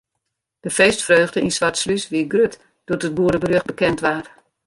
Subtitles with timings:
[0.65, 2.55] De feestfreugde yn Swartslús wie grut
[2.85, 4.27] doe't it goede berjocht bekend waard.